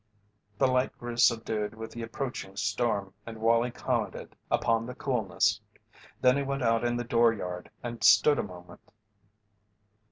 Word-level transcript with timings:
The 0.57 0.65
light 0.65 0.97
grew 0.97 1.15
subdued 1.15 1.75
with 1.75 1.91
the 1.91 2.01
approaching 2.01 2.55
storm 2.55 3.13
and 3.23 3.37
Wallie 3.39 3.69
commented 3.69 4.35
upon 4.49 4.87
the 4.87 4.95
coolness. 4.95 5.61
Then 6.21 6.37
he 6.37 6.41
went 6.41 6.63
out 6.63 6.83
in 6.83 6.97
the 6.97 7.03
dooryard 7.03 7.69
and 7.83 8.03
stood 8.03 8.39
a 8.39 8.41
moment. 8.43 8.91